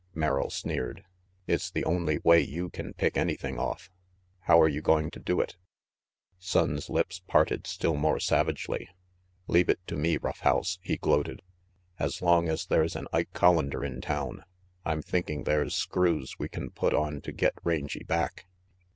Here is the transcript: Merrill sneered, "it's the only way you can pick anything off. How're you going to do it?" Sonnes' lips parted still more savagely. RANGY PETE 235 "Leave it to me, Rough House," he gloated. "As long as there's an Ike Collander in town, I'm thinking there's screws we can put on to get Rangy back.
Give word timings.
Merrill 0.15 0.49
sneered, 0.49 1.03
"it's 1.45 1.69
the 1.69 1.85
only 1.85 2.17
way 2.23 2.41
you 2.41 2.71
can 2.71 2.91
pick 2.95 3.17
anything 3.17 3.59
off. 3.59 3.91
How're 4.47 4.67
you 4.67 4.81
going 4.81 5.11
to 5.11 5.19
do 5.19 5.39
it?" 5.39 5.57
Sonnes' 6.39 6.89
lips 6.89 7.19
parted 7.27 7.67
still 7.67 7.93
more 7.95 8.19
savagely. 8.19 8.87
RANGY 9.47 9.63
PETE 9.65 9.67
235 9.67 9.67
"Leave 9.67 9.69
it 9.69 9.79
to 9.85 9.95
me, 9.95 10.17
Rough 10.17 10.39
House," 10.39 10.79
he 10.81 10.97
gloated. 10.97 11.43
"As 11.99 12.19
long 12.19 12.49
as 12.49 12.65
there's 12.65 12.95
an 12.95 13.05
Ike 13.13 13.31
Collander 13.33 13.85
in 13.85 14.01
town, 14.01 14.43
I'm 14.85 15.03
thinking 15.03 15.43
there's 15.43 15.75
screws 15.75 16.39
we 16.39 16.49
can 16.49 16.71
put 16.71 16.95
on 16.95 17.21
to 17.21 17.31
get 17.31 17.53
Rangy 17.63 18.03
back. 18.03 18.47